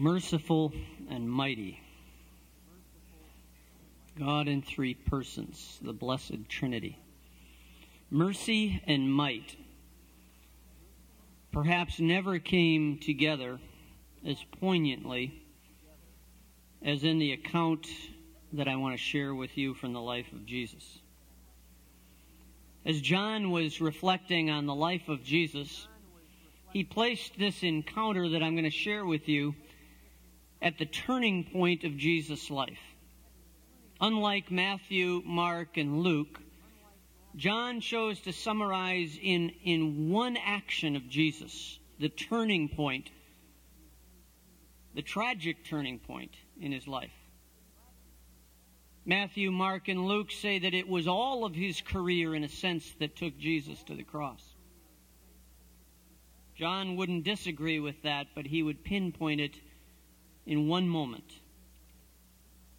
[0.00, 0.72] merciful
[1.10, 1.80] and mighty.
[4.18, 6.98] God in three persons, the blessed Trinity.
[8.10, 9.56] Mercy and might
[11.52, 13.58] perhaps never came together
[14.26, 15.42] as poignantly
[16.82, 17.86] as in the account
[18.52, 20.98] that I want to share with you from the life of Jesus.
[22.84, 25.86] As John was reflecting on the life of Jesus,
[26.72, 29.54] he placed this encounter that I'm going to share with you
[30.60, 32.78] at the turning point of Jesus' life.
[34.00, 36.40] Unlike Matthew, Mark, and Luke,
[37.36, 43.10] John chose to summarize in, in one action of Jesus the turning point,
[44.94, 47.12] the tragic turning point in his life.
[49.04, 52.94] Matthew, Mark, and Luke say that it was all of his career, in a sense,
[52.98, 54.42] that took Jesus to the cross.
[56.56, 59.54] John wouldn't disagree with that, but he would pinpoint it
[60.48, 61.30] in one moment.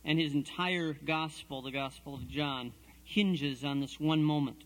[0.03, 4.63] And his entire gospel, the Gospel of John, hinges on this one moment.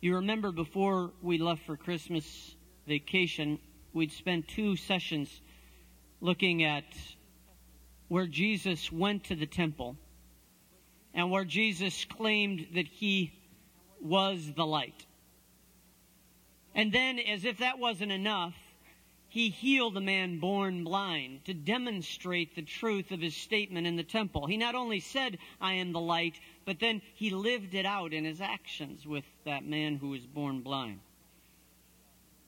[0.00, 2.54] You remember before we left for Christmas
[2.86, 3.58] vacation,
[3.94, 5.40] we'd spent two sessions
[6.20, 6.84] looking at
[8.08, 9.96] where Jesus went to the temple
[11.14, 13.32] and where Jesus claimed that he
[13.98, 15.06] was the light.
[16.74, 18.54] And then, as if that wasn't enough,
[19.32, 24.02] he healed a man born blind to demonstrate the truth of his statement in the
[24.02, 24.44] temple.
[24.44, 28.26] He not only said, I am the light, but then he lived it out in
[28.26, 31.00] his actions with that man who was born blind.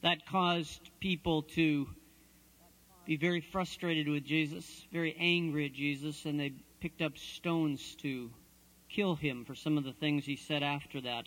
[0.02, 1.88] That caused people to
[3.06, 8.30] be very frustrated with Jesus, very angry at Jesus, and they picked up stones to
[8.90, 11.24] kill him for some of the things he said after that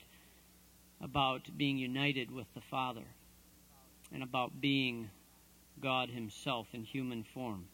[1.02, 3.06] about being united with the Father
[4.14, 5.10] and about being
[5.82, 7.68] God Himself in human form.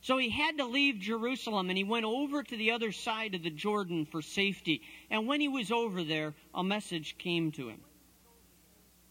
[0.00, 3.42] So he had to leave Jerusalem and he went over to the other side of
[3.42, 4.82] the Jordan for safety.
[5.10, 7.80] And when he was over there, a message came to him.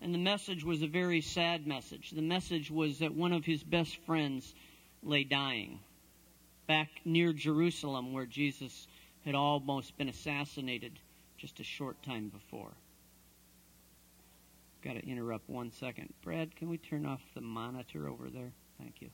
[0.01, 2.11] And the message was a very sad message.
[2.11, 4.53] The message was that one of his best friends
[5.03, 5.79] lay dying
[6.67, 8.87] back near Jerusalem where Jesus
[9.25, 10.99] had almost been assassinated
[11.37, 12.71] just a short time before.
[14.83, 16.13] Got to interrupt one second.
[16.23, 18.51] Brad, can we turn off the monitor over there?
[18.79, 19.09] Thank you.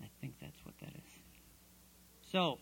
[0.00, 1.10] I think that's what that is.
[2.30, 2.58] So,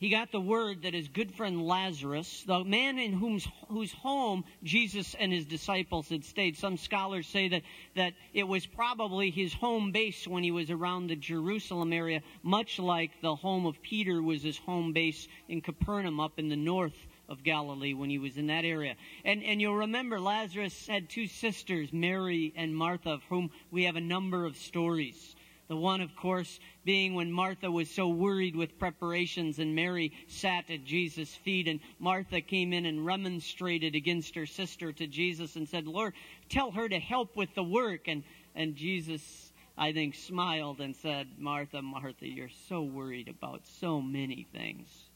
[0.00, 4.44] he got the word that his good friend Lazarus, the man in whom's, whose home
[4.62, 7.62] Jesus and his disciples had stayed, some scholars say that,
[7.96, 12.78] that it was probably his home base when he was around the Jerusalem area, much
[12.78, 16.96] like the home of Peter was his home base in Capernaum up in the north
[17.30, 18.96] of Galilee when he was in that area.
[19.24, 23.96] And, and you'll remember Lazarus had two sisters, Mary and Martha, of whom we have
[23.96, 25.36] a number of stories.
[25.68, 30.68] The one, of course, being when Martha was so worried with preparations and Mary sat
[30.68, 35.68] at Jesus' feet and Martha came in and remonstrated against her sister to Jesus and
[35.68, 36.14] said, Lord,
[36.48, 38.08] tell her to help with the work.
[38.08, 38.24] And,
[38.56, 44.48] and Jesus, I think, smiled and said, Martha, Martha, you're so worried about so many
[44.52, 45.09] things.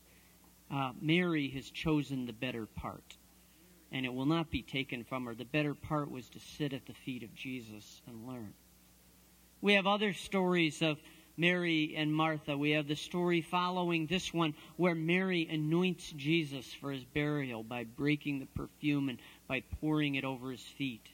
[0.70, 3.16] Uh, Mary has chosen the better part,
[3.92, 5.34] and it will not be taken from her.
[5.34, 8.52] The better part was to sit at the feet of Jesus and learn.
[9.60, 10.98] We have other stories of
[11.36, 12.56] Mary and Martha.
[12.56, 17.84] We have the story following this one where Mary anoints Jesus for his burial by
[17.84, 21.08] breaking the perfume and by pouring it over his feet.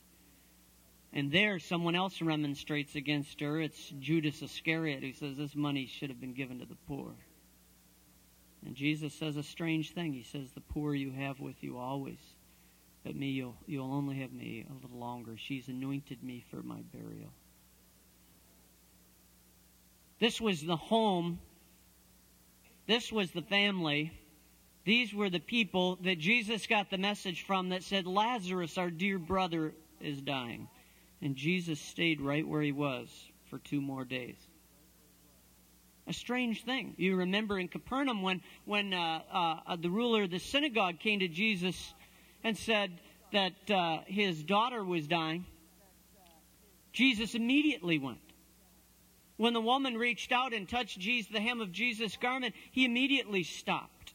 [1.12, 3.60] And there, someone else remonstrates against her.
[3.60, 7.14] It's Judas Iscariot who says this money should have been given to the poor.
[8.64, 10.12] And Jesus says a strange thing.
[10.12, 12.18] He says, The poor you have with you always,
[13.04, 15.36] but me, you'll, you'll only have me a little longer.
[15.36, 17.32] She's anointed me for my burial.
[20.18, 21.40] This was the home.
[22.86, 24.12] This was the family.
[24.84, 29.18] These were the people that Jesus got the message from that said, Lazarus, our dear
[29.18, 30.68] brother, is dying.
[31.22, 33.08] And Jesus stayed right where he was
[33.48, 34.36] for two more days.
[36.06, 36.94] A strange thing.
[36.96, 41.28] You remember in Capernaum when, when uh, uh, the ruler of the synagogue came to
[41.28, 41.94] Jesus
[42.42, 43.00] and said
[43.32, 45.44] that uh, his daughter was dying,
[46.92, 48.18] Jesus immediately went.
[49.36, 53.42] When the woman reached out and touched Jesus, the hem of Jesus' garment, he immediately
[53.42, 54.12] stopped.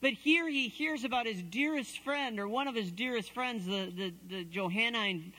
[0.00, 3.92] But here he hears about his dearest friend, or one of his dearest friends, the,
[3.96, 5.32] the, the Johannine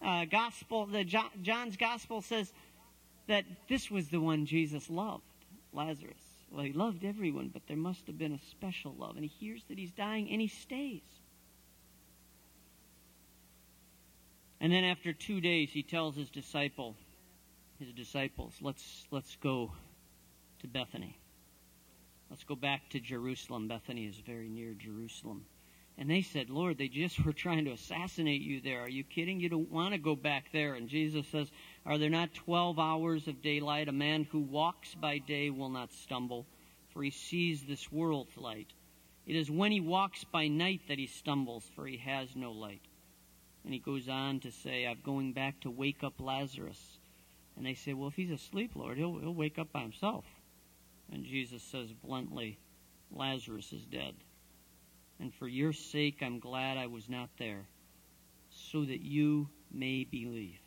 [0.00, 2.52] uh, gospel, the John, John's gospel says
[3.32, 5.24] that this was the one Jesus loved,
[5.72, 6.22] Lazarus.
[6.50, 9.16] Well, he loved everyone, but there must have been a special love.
[9.16, 11.00] And he hears that he's dying, and he stays.
[14.60, 16.94] And then after two days, he tells his disciple,
[17.78, 19.72] his disciples, let's, let's go
[20.60, 21.18] to Bethany.
[22.28, 23.66] Let's go back to Jerusalem.
[23.66, 25.46] Bethany is very near Jerusalem.
[25.98, 28.80] And they said, Lord, they just were trying to assassinate you there.
[28.80, 29.40] Are you kidding?
[29.40, 30.74] You don't want to go back there.
[30.74, 31.50] And Jesus says,
[31.84, 33.88] Are there not 12 hours of daylight?
[33.88, 36.46] A man who walks by day will not stumble,
[36.92, 38.72] for he sees this world's light.
[39.26, 42.82] It is when he walks by night that he stumbles, for he has no light.
[43.64, 46.98] And he goes on to say, I'm going back to wake up Lazarus.
[47.56, 50.24] And they say, Well, if he's asleep, Lord, he'll, he'll wake up by himself.
[51.12, 52.58] And Jesus says bluntly,
[53.10, 54.14] Lazarus is dead.
[55.22, 57.64] And for your sake, I'm glad I was not there,
[58.50, 60.58] so that you may believe.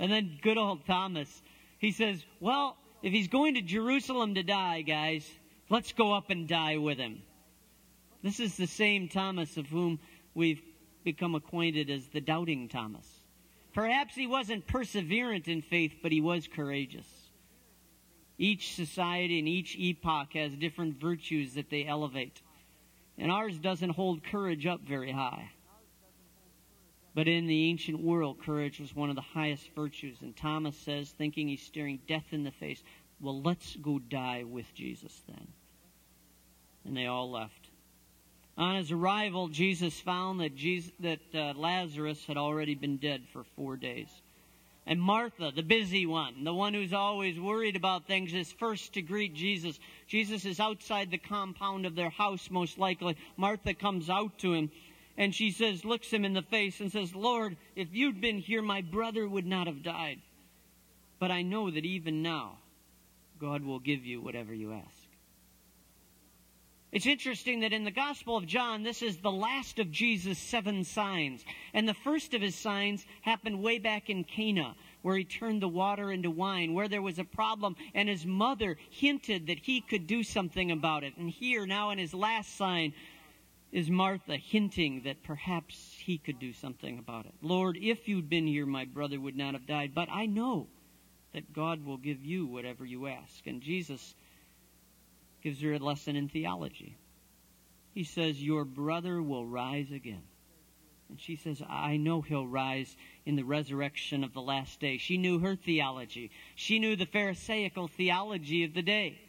[0.00, 1.42] And then good old Thomas,
[1.78, 5.30] he says, Well, if he's going to Jerusalem to die, guys,
[5.70, 7.22] let's go up and die with him.
[8.20, 10.00] This is the same Thomas of whom
[10.34, 10.60] we've
[11.04, 13.06] become acquainted as the doubting Thomas.
[13.72, 17.06] Perhaps he wasn't perseverant in faith, but he was courageous.
[18.38, 22.42] Each society and each epoch has different virtues that they elevate.
[23.18, 25.50] And ours doesn't hold courage up very high.
[27.14, 30.18] But in the ancient world, courage was one of the highest virtues.
[30.20, 32.82] And Thomas says, thinking he's staring death in the face,
[33.20, 35.48] well, let's go die with Jesus then.
[36.84, 37.70] And they all left.
[38.58, 43.44] On his arrival, Jesus found that, Jesus, that uh, Lazarus had already been dead for
[43.44, 44.08] four days.
[44.86, 49.02] And Martha, the busy one, the one who's always worried about things, is first to
[49.02, 49.80] greet Jesus.
[50.06, 53.16] Jesus is outside the compound of their house, most likely.
[53.36, 54.70] Martha comes out to him
[55.16, 58.62] and she says, looks him in the face and says, Lord, if you'd been here,
[58.62, 60.20] my brother would not have died.
[61.18, 62.58] But I know that even now,
[63.40, 65.05] God will give you whatever you ask.
[66.96, 70.82] It's interesting that in the Gospel of John, this is the last of Jesus' seven
[70.82, 71.44] signs.
[71.74, 75.68] And the first of his signs happened way back in Cana, where he turned the
[75.68, 80.06] water into wine, where there was a problem, and his mother hinted that he could
[80.06, 81.14] do something about it.
[81.18, 82.94] And here, now in his last sign,
[83.70, 87.34] is Martha hinting that perhaps he could do something about it.
[87.42, 89.92] Lord, if you'd been here, my brother would not have died.
[89.94, 90.68] But I know
[91.34, 93.46] that God will give you whatever you ask.
[93.46, 94.14] And Jesus
[95.46, 96.96] gives her a lesson in theology.
[97.94, 100.24] He says, Your brother will rise again.
[101.08, 104.98] And she says, I know he'll rise in the resurrection of the last day.
[104.98, 106.32] She knew her theology.
[106.56, 109.20] She knew the Pharisaical theology of the day.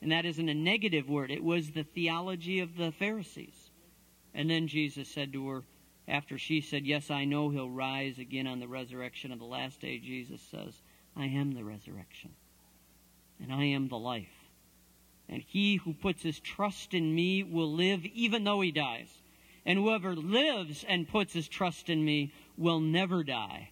[0.00, 3.70] And that isn't a negative word, it was the theology of the Pharisees.
[4.34, 5.62] And then Jesus said to her,
[6.08, 9.80] after she said, Yes, I know he'll rise again on the resurrection of the last
[9.80, 10.74] day, Jesus says,
[11.16, 12.32] I am the resurrection,
[13.40, 14.41] and I am the life.
[15.28, 19.08] And he who puts his trust in me will live even though he dies.
[19.64, 23.70] And whoever lives and puts his trust in me will never die.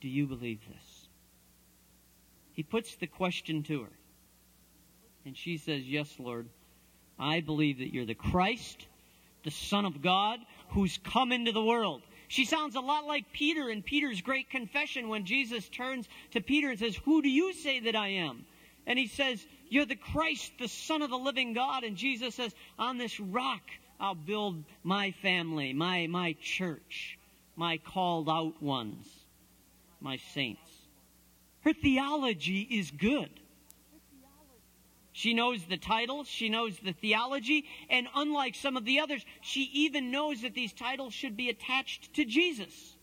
[0.00, 1.08] Do you believe this?
[2.52, 3.92] He puts the question to her.
[5.24, 6.48] And she says, Yes, Lord.
[7.18, 8.86] I believe that you're the Christ,
[9.42, 10.38] the Son of God,
[10.68, 12.02] who's come into the world.
[12.28, 16.70] She sounds a lot like Peter in Peter's great confession when Jesus turns to Peter
[16.70, 18.44] and says, Who do you say that I am?
[18.86, 21.84] And he says, you're the Christ, the Son of the living God.
[21.84, 23.62] And Jesus says, On this rock
[23.98, 27.18] I'll build my family, my, my church,
[27.56, 29.06] my called out ones,
[30.00, 30.70] my saints.
[31.60, 33.30] Her theology is good.
[35.12, 39.62] She knows the titles, she knows the theology, and unlike some of the others, she
[39.72, 42.96] even knows that these titles should be attached to Jesus.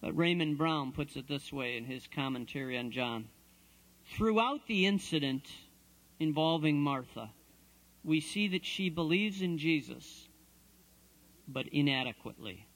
[0.00, 3.28] But Raymond Brown puts it this way in his commentary on John.
[4.16, 5.48] Throughout the incident
[6.20, 7.30] involving Martha,
[8.04, 10.28] we see that she believes in Jesus,
[11.48, 12.66] but inadequately.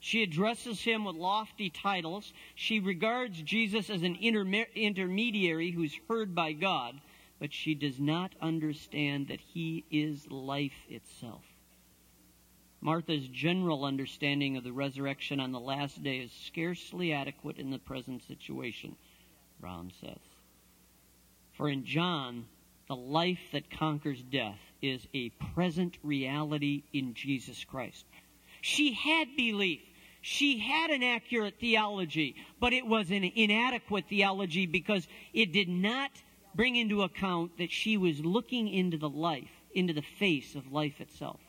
[0.00, 2.32] She addresses him with lofty titles.
[2.54, 7.00] She regards Jesus as an intermediary who's heard by God,
[7.38, 11.44] but she does not understand that he is life itself.
[12.82, 17.78] Martha's general understanding of the resurrection on the last day is scarcely adequate in the
[17.78, 18.96] present situation,
[19.60, 20.18] Brown says.
[21.60, 22.46] For in John,
[22.88, 28.06] the life that conquers death is a present reality in Jesus Christ.
[28.62, 29.82] She had belief.
[30.22, 36.10] She had an accurate theology, but it was an inadequate theology because it did not
[36.54, 40.98] bring into account that she was looking into the life, into the face of life
[40.98, 41.40] itself.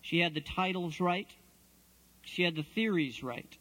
[0.00, 1.30] She had the titles right.
[2.22, 3.56] She had the theories right.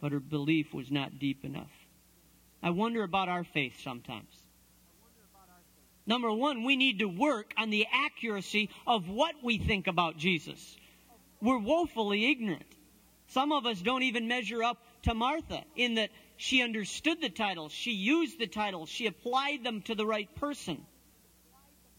[0.00, 1.81] But her belief was not deep enough.
[2.62, 4.30] I wonder about our faith sometimes.
[6.06, 10.76] Number one, we need to work on the accuracy of what we think about Jesus.
[11.40, 12.66] We're woefully ignorant.
[13.28, 17.72] Some of us don't even measure up to Martha in that she understood the titles,
[17.72, 20.84] she used the titles, she applied them to the right person.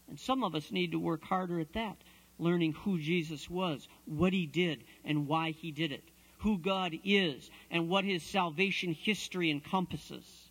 [0.08, 1.96] And some of us need to work harder at that,
[2.38, 6.04] learning who Jesus was, what he did, and why he did it,
[6.38, 10.43] who God is, and what his salvation history encompasses.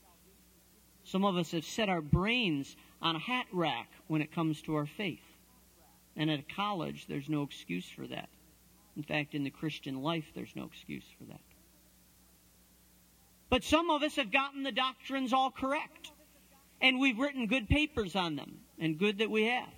[1.03, 4.75] Some of us have set our brains on a hat rack when it comes to
[4.75, 5.23] our faith.
[6.15, 8.29] And at a college, there's no excuse for that.
[8.95, 11.41] In fact, in the Christian life, there's no excuse for that.
[13.49, 16.11] But some of us have gotten the doctrines all correct.
[16.81, 19.69] And we've written good papers on them, and good that we have.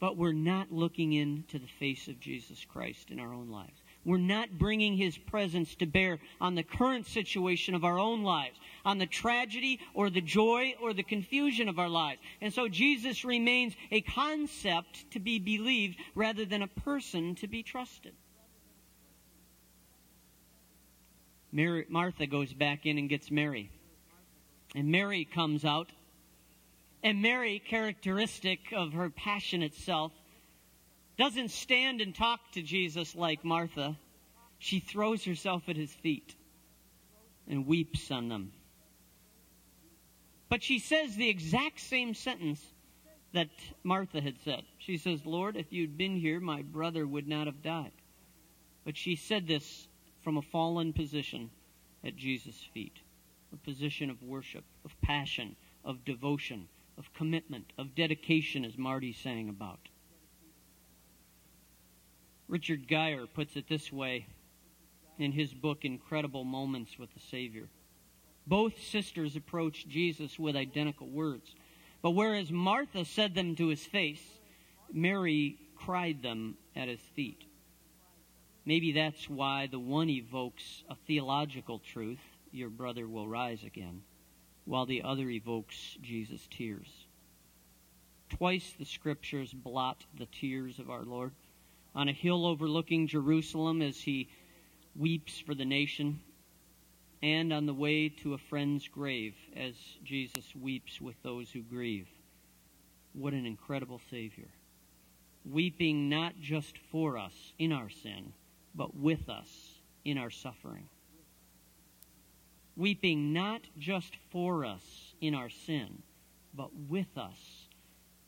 [0.00, 3.80] But we're not looking into the face of Jesus Christ in our own lives.
[4.04, 8.58] We're not bringing his presence to bear on the current situation of our own lives,
[8.84, 12.20] on the tragedy or the joy or the confusion of our lives.
[12.40, 17.62] And so Jesus remains a concept to be believed rather than a person to be
[17.62, 18.12] trusted.
[21.50, 23.70] Mary, Martha goes back in and gets Mary.
[24.74, 25.88] And Mary comes out.
[27.02, 30.12] And Mary, characteristic of her passionate self,
[31.16, 33.96] doesn't stand and talk to Jesus like Martha.
[34.58, 36.34] She throws herself at his feet
[37.48, 38.52] and weeps on them.
[40.48, 42.64] But she says the exact same sentence
[43.32, 43.48] that
[43.82, 44.62] Martha had said.
[44.78, 47.92] She says, Lord, if you'd been here, my brother would not have died.
[48.84, 49.88] But she said this
[50.22, 51.50] from a fallen position
[52.04, 52.98] at Jesus' feet
[53.52, 55.54] a position of worship, of passion,
[55.84, 56.66] of devotion,
[56.98, 59.78] of commitment, of dedication, as Marty sang about.
[62.48, 64.26] Richard Gire puts it this way
[65.18, 67.68] in his book, Incredible Moments with the Savior.
[68.46, 71.54] Both sisters approached Jesus with identical words,
[72.02, 74.22] but whereas Martha said them to his face,
[74.92, 77.44] Mary cried them at his feet.
[78.66, 82.20] Maybe that's why the one evokes a theological truth,
[82.50, 84.02] your brother will rise again,
[84.64, 87.06] while the other evokes Jesus' tears.
[88.28, 91.32] Twice the scriptures blot the tears of our Lord
[91.94, 94.28] on a hill overlooking Jerusalem as he
[94.96, 96.20] weeps for the nation,
[97.22, 102.08] and on the way to a friend's grave as Jesus weeps with those who grieve.
[103.12, 104.48] What an incredible Savior.
[105.44, 108.32] Weeping not just for us in our sin,
[108.74, 109.48] but with us
[110.04, 110.88] in our suffering.
[112.76, 116.02] Weeping not just for us in our sin,
[116.52, 117.68] but with us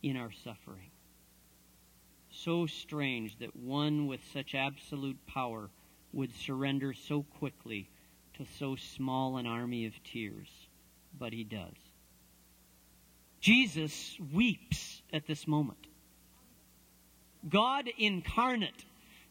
[0.02, 0.90] in our suffering
[2.44, 5.70] so strange that one with such absolute power
[6.12, 7.88] would surrender so quickly
[8.34, 10.48] to so small an army of tears,
[11.18, 11.74] but he does.
[13.40, 15.86] Jesus weeps at this moment.
[17.48, 18.84] God incarnate,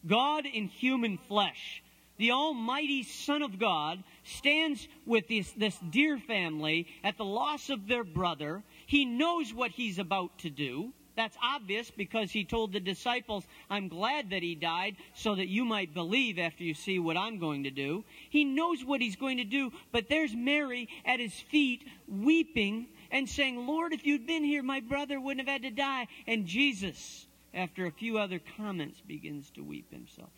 [0.08, 1.84] God in human flesh,
[2.18, 7.88] the Almighty Son of God stands with this, this dear family at the loss of
[7.88, 8.64] their brother.
[8.88, 10.94] He knows what he's about to do.
[11.16, 15.64] That's obvious because he told the disciples, I'm glad that he died so that you
[15.64, 18.04] might believe after you see what I'm going to do.
[18.30, 23.30] He knows what he's going to do, but there's Mary at his feet weeping and
[23.30, 26.08] saying, Lord, if you'd been here, my brother wouldn't have had to die.
[26.28, 30.32] And Jesus, after a few other comments, begins to weep himself.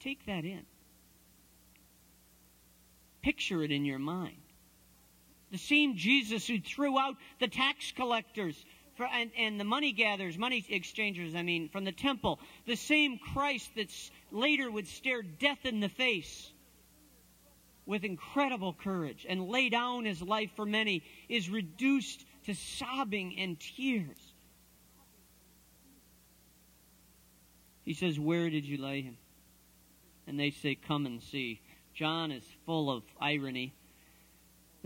[0.00, 0.62] Take that in.
[3.22, 4.47] Picture it in your mind.
[5.50, 8.62] The same Jesus who threw out the tax collectors
[8.96, 12.40] for, and, and the money gatherers, money exchangers, I mean, from the temple.
[12.66, 13.88] The same Christ that
[14.30, 16.52] later would stare death in the face
[17.86, 23.58] with incredible courage and lay down his life for many is reduced to sobbing and
[23.58, 24.18] tears.
[27.84, 29.16] He says, Where did you lay him?
[30.26, 31.62] And they say, Come and see.
[31.94, 33.72] John is full of irony.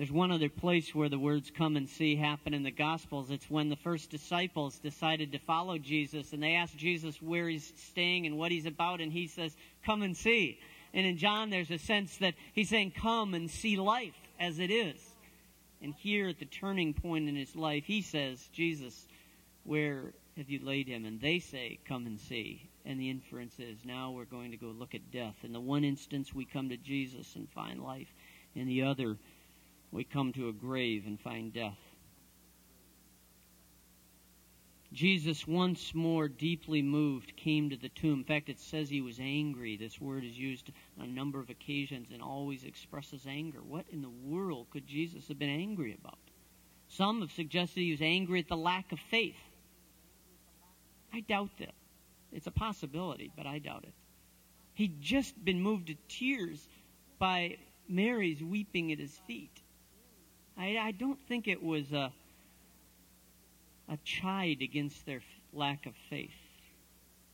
[0.03, 3.31] There's one other place where the words come and see happen in the Gospels.
[3.31, 7.73] It's when the first disciples decided to follow Jesus and they asked Jesus where he's
[7.77, 9.55] staying and what he's about, and he says,
[9.87, 10.59] Come and see.
[10.93, 14.73] And in John, there's a sense that he's saying, Come and see life as it
[14.73, 15.01] is.
[15.81, 19.07] And here at the turning point in his life, he says, Jesus,
[19.63, 21.05] where have you laid him?
[21.05, 22.69] And they say, Come and see.
[22.85, 25.37] And the inference is, now we're going to go look at death.
[25.45, 28.13] In the one instance, we come to Jesus and find life.
[28.57, 29.17] In the other,
[29.93, 31.79] we come to a grave and find death.
[34.93, 38.21] Jesus, once more deeply moved, came to the tomb.
[38.21, 39.77] In fact, it says he was angry.
[39.77, 40.71] This word is used
[41.01, 43.61] on a number of occasions and always expresses anger.
[43.63, 46.19] What in the world could Jesus have been angry about?
[46.89, 49.39] Some have suggested he was angry at the lack of faith.
[51.13, 51.75] I doubt that.
[52.31, 53.95] It's a possibility, but I doubt it.
[54.75, 56.67] He'd just been moved to tears
[57.19, 57.57] by
[57.89, 59.62] Mary's weeping at his feet.
[60.57, 62.13] I, I don't think it was a,
[63.89, 66.31] a chide against their lack of faith,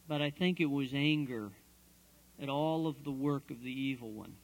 [0.07, 1.51] but I think it was anger
[2.41, 4.35] at all of the work of the evil one.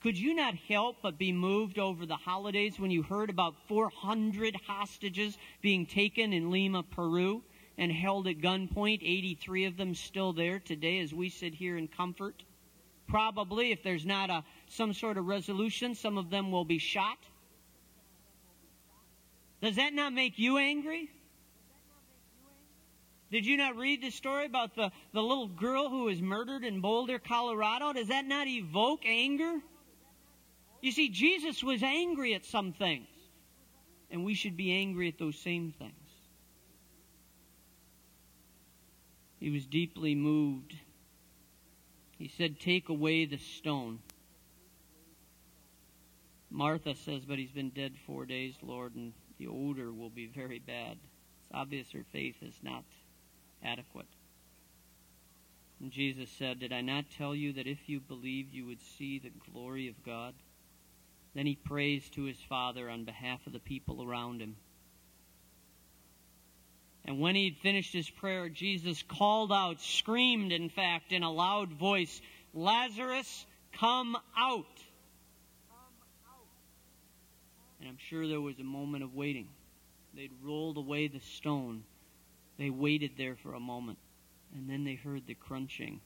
[0.00, 4.54] Could you not help but be moved over the holidays when you heard about 400
[4.66, 7.42] hostages being taken in Lima, Peru,
[7.76, 11.88] and held at gunpoint, 83 of them still there today as we sit here in
[11.88, 12.44] comfort?
[13.08, 17.18] Probably, if there's not a, some sort of resolution, some of them will be shot.
[19.60, 21.10] Does that not make you angry?
[23.30, 26.80] Did you not read the story about the, the little girl who was murdered in
[26.80, 27.92] Boulder, Colorado?
[27.92, 29.60] Does that not evoke anger?
[30.80, 33.08] You see, Jesus was angry at some things,
[34.10, 35.92] and we should be angry at those same things.
[39.40, 40.74] He was deeply moved.
[42.16, 44.00] He said, Take away the stone.
[46.50, 50.58] Martha says, But he's been dead four days, Lord, and the odor will be very
[50.58, 50.98] bad.
[51.42, 52.84] It's obvious her faith is not
[53.62, 54.06] adequate.
[55.80, 59.18] And Jesus said, Did I not tell you that if you believed, you would see
[59.18, 60.34] the glory of God?
[61.34, 64.56] Then he prays to his Father on behalf of the people around him.
[67.04, 71.72] And when he'd finished his prayer, Jesus called out, screamed, in fact, in a loud
[71.72, 72.20] voice,
[72.52, 74.66] Lazarus, come out.
[77.80, 79.48] And I'm sure there was a moment of waiting.
[80.14, 81.84] They'd rolled away the stone.
[82.58, 83.98] They waited there for a moment.
[84.54, 86.00] And then they heard the crunching,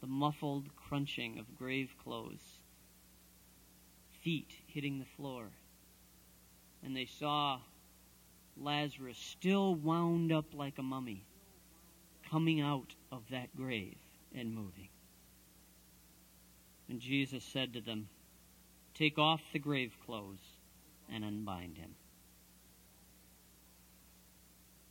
[0.00, 2.60] the muffled crunching of grave clothes,
[4.22, 5.46] feet hitting the floor.
[6.84, 7.58] And they saw
[8.56, 11.24] Lazarus, still wound up like a mummy,
[12.30, 13.96] coming out of that grave
[14.34, 14.88] and moving.
[16.88, 18.08] And Jesus said to them,
[18.94, 20.47] Take off the grave clothes
[21.12, 21.94] and unbind him.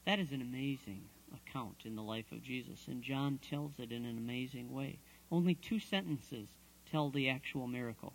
[0.06, 1.01] That is an amazing
[1.34, 4.99] account in the life of Jesus, and John tells it in an amazing way.
[5.32, 6.47] Only two sentences
[6.91, 8.13] tell the actual miracle.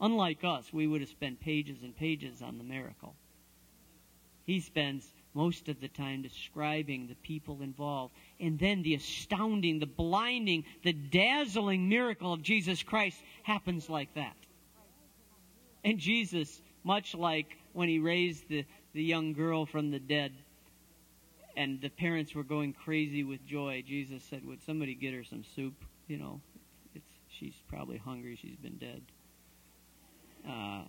[0.00, 3.14] Unlike us, we would have spent pages and pages on the miracle.
[4.44, 8.14] He spends most of the time describing the people involved.
[8.38, 14.36] And then the astounding, the blinding, the dazzling miracle of Jesus Christ happens like that.
[15.82, 20.32] And Jesus much like when he raised the, the young girl from the dead
[21.56, 23.82] and the parents were going crazy with joy.
[23.86, 25.74] Jesus said, Would somebody get her some soup?
[26.06, 26.40] You know,
[26.94, 28.38] it's, she's probably hungry.
[28.40, 29.02] She's been dead.
[30.48, 30.82] Uh,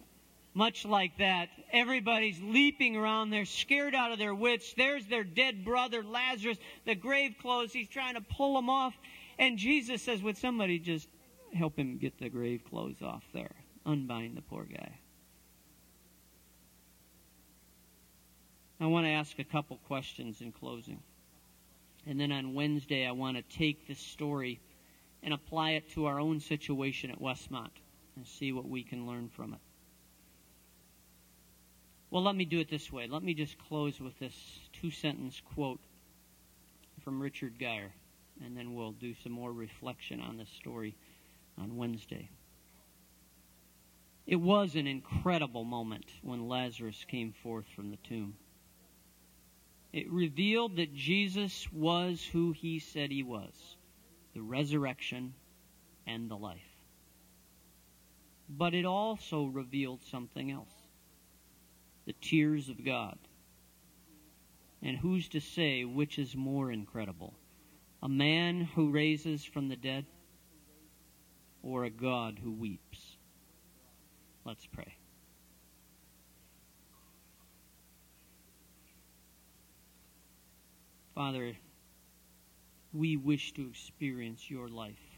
[0.54, 3.30] much like that, everybody's leaping around.
[3.30, 4.74] They're scared out of their wits.
[4.74, 7.74] There's their dead brother, Lazarus, the grave clothes.
[7.74, 8.94] He's trying to pull them off.
[9.38, 11.08] And Jesus says, Would somebody just
[11.54, 13.56] help him get the grave clothes off there?
[13.86, 15.00] Unbind the poor guy.
[18.80, 21.00] I want to ask a couple questions in closing.
[22.06, 24.60] And then on Wednesday, I want to take this story
[25.24, 27.72] and apply it to our own situation at Westmont
[28.16, 29.60] and see what we can learn from it.
[32.12, 33.08] Well, let me do it this way.
[33.08, 34.34] Let me just close with this
[34.74, 35.80] two sentence quote
[37.04, 37.92] from Richard Gire,
[38.44, 40.96] and then we'll do some more reflection on this story
[41.58, 42.30] on Wednesday.
[44.28, 48.36] It was an incredible moment when Lazarus came forth from the tomb.
[49.96, 53.78] It revealed that Jesus was who he said he was
[54.34, 55.34] the resurrection
[56.06, 56.76] and the life.
[58.50, 60.74] But it also revealed something else
[62.06, 63.18] the tears of God.
[64.84, 67.34] And who's to say which is more incredible?
[68.04, 70.06] A man who raises from the dead
[71.64, 73.16] or a God who weeps?
[74.44, 74.94] Let's pray.
[81.16, 81.56] Father,
[82.92, 85.18] we wish to experience your life.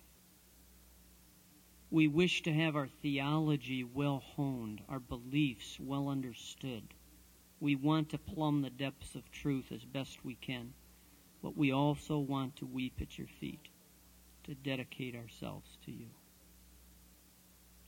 [1.90, 6.84] We wish to have our theology well honed, our beliefs well understood.
[7.60, 10.72] We want to plumb the depths of truth as best we can,
[11.42, 13.70] but we also want to weep at your feet,
[14.44, 16.10] to dedicate ourselves to you.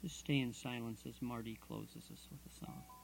[0.01, 2.98] Just stay in silence as Marty closes us with a song.